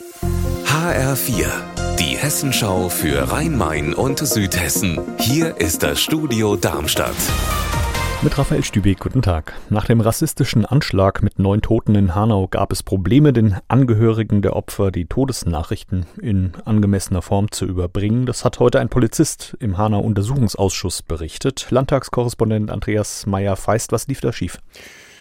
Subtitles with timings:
[0.00, 1.48] HR4,
[1.98, 5.00] die Hessenschau für Rhein-Main und Südhessen.
[5.18, 7.16] Hier ist das Studio Darmstadt.
[8.22, 9.54] Mit Raphael Stübeck, guten Tag.
[9.70, 14.54] Nach dem rassistischen Anschlag mit neun Toten in Hanau gab es Probleme, den Angehörigen der
[14.54, 18.24] Opfer die Todesnachrichten in angemessener Form zu überbringen.
[18.24, 21.66] Das hat heute ein Polizist im Hanau Untersuchungsausschuss berichtet.
[21.70, 24.58] Landtagskorrespondent Andreas Meyer-Feist, was lief da schief?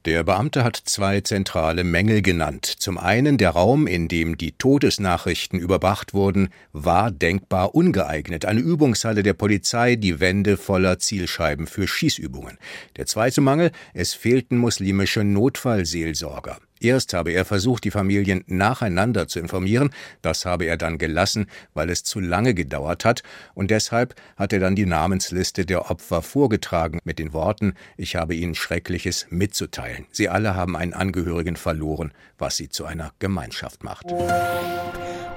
[0.05, 2.66] Der Beamte hat zwei zentrale Mängel genannt.
[2.66, 8.46] Zum einen der Raum, in dem die Todesnachrichten überbracht wurden, war denkbar ungeeignet.
[8.46, 12.57] Eine Übungshalle der Polizei, die Wände voller Zielscheiben für Schießübungen.
[12.96, 16.60] Der zweite Mangel, es fehlten muslimische Notfallseelsorger.
[16.80, 19.90] Erst habe er versucht, die Familien nacheinander zu informieren,
[20.22, 24.60] das habe er dann gelassen, weil es zu lange gedauert hat, und deshalb hat er
[24.60, 30.06] dann die Namensliste der Opfer vorgetragen mit den Worten Ich habe Ihnen Schreckliches mitzuteilen.
[30.12, 34.06] Sie alle haben einen Angehörigen verloren, was sie zu einer Gemeinschaft macht.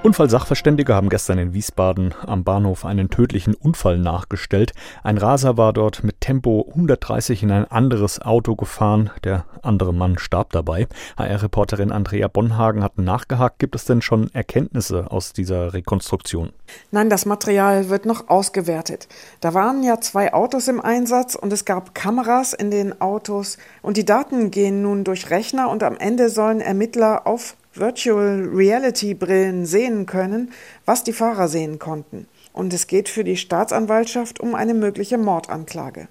[0.03, 4.73] Unfallsachverständige haben gestern in Wiesbaden am Bahnhof einen tödlichen Unfall nachgestellt.
[5.03, 9.11] Ein Raser war dort mit Tempo 130 in ein anderes Auto gefahren.
[9.23, 10.87] Der andere Mann starb dabei.
[11.17, 13.59] HR-Reporterin Andrea Bonhagen hat nachgehakt.
[13.59, 16.51] Gibt es denn schon Erkenntnisse aus dieser Rekonstruktion?
[16.89, 19.07] Nein, das Material wird noch ausgewertet.
[19.39, 23.97] Da waren ja zwei Autos im Einsatz und es gab Kameras in den Autos und
[23.97, 29.65] die Daten gehen nun durch Rechner und am Ende sollen Ermittler auf Virtual Reality Brillen
[29.65, 30.51] sehen können,
[30.85, 32.27] was die Fahrer sehen konnten.
[32.53, 36.09] Und es geht für die Staatsanwaltschaft um eine mögliche Mordanklage.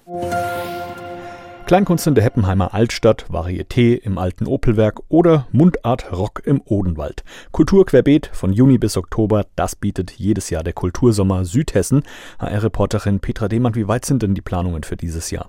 [1.71, 7.23] Kleinkunst in der Heppenheimer Altstadt, Varieté im alten Opelwerk oder Mundart Rock im Odenwald.
[7.53, 12.03] Kultur querbeet von Juni bis Oktober, das bietet jedes Jahr der Kultursommer Südhessen.
[12.39, 15.47] HR-Reporterin Petra Demann, wie weit sind denn die Planungen für dieses Jahr?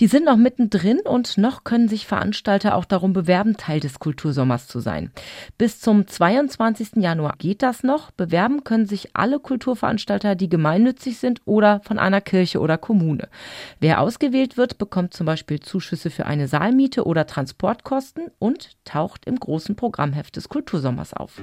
[0.00, 4.68] Die sind noch mittendrin und noch können sich Veranstalter auch darum bewerben, Teil des Kultursommers
[4.68, 5.12] zu sein.
[5.58, 6.92] Bis zum 22.
[6.96, 8.10] Januar geht das noch.
[8.12, 13.28] Bewerben können sich alle Kulturveranstalter, die gemeinnützig sind oder von einer Kirche oder Kommune.
[13.80, 15.26] Wer ausgewählt wird, bekommt zum
[15.58, 21.40] Beispiel Zuschüsse für eine Saalmiete oder Transportkosten und taucht im großen Programmheft des Kultursommers auf.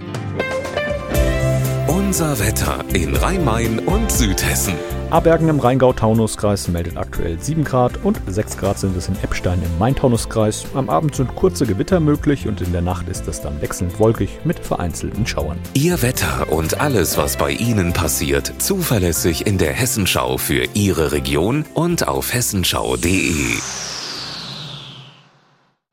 [1.88, 4.76] Unser Wetter in Rhein-Main und Südhessen.
[5.10, 9.78] Abergen im Rheingau-Taunus-Kreis meldet aktuell 7 Grad und 6 Grad sind es in Eppstein im
[9.80, 10.66] Main-Taunus-Kreis.
[10.74, 14.40] Am Abend sind kurze Gewitter möglich und in der Nacht ist es dann wechselnd wolkig
[14.46, 15.60] mit vereinzelten Schauern.
[15.74, 21.66] Ihr Wetter und alles, was bei Ihnen passiert, zuverlässig in der Hessenschau für Ihre Region
[21.74, 23.85] und auf hessenschau.de.